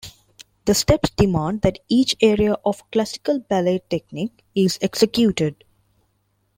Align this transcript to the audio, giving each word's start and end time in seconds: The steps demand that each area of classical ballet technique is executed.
The 0.65 0.73
steps 0.73 1.11
demand 1.11 1.61
that 1.61 1.77
each 1.87 2.15
area 2.21 2.53
of 2.65 2.81
classical 2.89 3.37
ballet 3.37 3.83
technique 3.87 4.43
is 4.55 4.79
executed. 4.81 5.63